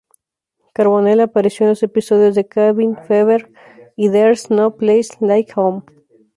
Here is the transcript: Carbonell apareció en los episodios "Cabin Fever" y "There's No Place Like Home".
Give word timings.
Carbonell 0.73 1.19
apareció 1.19 1.65
en 1.67 1.73
los 1.73 1.83
episodios 1.83 2.35
"Cabin 2.49 2.97
Fever" 3.05 3.51
y 3.95 4.09
"There's 4.09 4.49
No 4.49 4.75
Place 4.75 5.09
Like 5.19 5.53
Home". 5.55 5.83